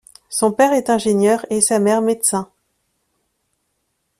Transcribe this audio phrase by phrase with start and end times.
[0.29, 2.49] Son père est ingénieur et sa mère médecin.